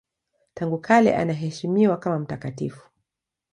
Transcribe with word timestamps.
Tangu 0.53 0.77
kale 0.79 1.15
anaheshimiwa 1.17 1.97
kama 1.97 2.19
mtakatifu. 2.19 2.89